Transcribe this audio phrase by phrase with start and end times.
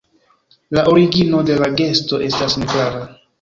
[0.71, 3.05] La origino de la gesto estas neklara.